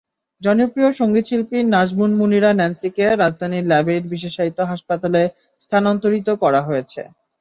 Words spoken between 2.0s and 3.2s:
মুনিরা ন্যান্সিকে